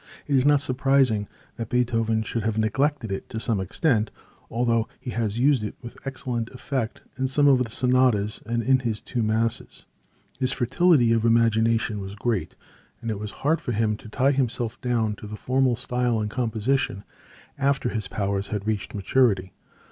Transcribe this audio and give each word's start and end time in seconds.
It 0.25 0.35
is 0.35 0.47
not 0.47 0.61
surprising 0.61 1.27
that 1.57 1.69
Beethoven 1.69 2.23
should 2.23 2.41
have 2.41 2.57
neglected 2.57 3.11
it 3.11 3.29
to 3.29 3.39
some 3.39 3.59
extent, 3.59 4.09
although 4.49 4.87
he 4.99 5.11
has 5.11 5.37
used 5.37 5.63
it 5.63 5.75
with 5.83 5.95
excellent 6.05 6.49
effect 6.49 7.01
in 7.19 7.27
some 7.27 7.45
of 7.47 7.61
the 7.63 7.69
sonatas 7.69 8.41
and 8.47 8.63
in 8.63 8.79
his 8.79 8.99
two 8.99 9.21
masses. 9.21 9.85
His 10.39 10.51
fertility 10.51 11.13
of 11.13 11.23
imagination 11.23 11.99
was 12.01 12.15
great 12.15 12.55
and 12.99 13.11
it 13.11 13.19
was 13.19 13.29
hard 13.29 13.61
for 13.61 13.73
him 13.73 13.95
to 13.97 14.09
tie 14.09 14.31
himself 14.31 14.81
down 14.81 15.13
to 15.17 15.27
the 15.27 15.35
formal 15.35 15.75
style 15.75 16.19
in 16.19 16.29
composition, 16.29 17.03
after 17.59 17.89
his 17.89 18.07
powers 18.07 18.47
had 18.47 18.65
reached 18.65 18.95
maturity. 18.95 19.53